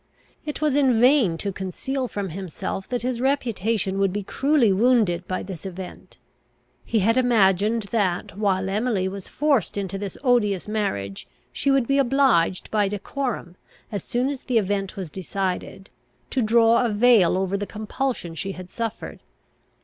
It 0.47 0.61
was 0.61 0.73
in 0.75 0.99
vain 0.99 1.37
to 1.37 1.51
conceal 1.51 2.07
from 2.07 2.29
himself 2.29 2.89
that 2.89 3.03
his 3.03 3.21
reputation 3.21 3.99
would 3.99 4.11
be 4.11 4.23
cruelly 4.23 4.73
wounded 4.73 5.27
by 5.27 5.43
this 5.43 5.63
event. 5.63 6.17
He 6.83 7.01
had 7.01 7.17
imagined 7.17 7.83
that, 7.91 8.35
while 8.35 8.67
Emily 8.67 9.07
was 9.07 9.27
forced 9.27 9.77
into 9.77 9.99
this 9.99 10.17
odious 10.23 10.67
marriage, 10.67 11.27
she 11.53 11.69
would 11.69 11.85
be 11.85 11.99
obliged 11.99 12.71
by 12.71 12.87
decorum, 12.87 13.57
as 13.91 14.03
soon 14.03 14.29
as 14.29 14.41
the 14.41 14.57
event 14.57 14.97
was 14.97 15.11
decided, 15.11 15.91
to 16.31 16.41
draw 16.41 16.83
a 16.83 16.89
veil 16.89 17.37
over 17.37 17.55
the 17.55 17.67
compulsion 17.67 18.33
she 18.33 18.53
had 18.53 18.71
suffered. 18.71 19.19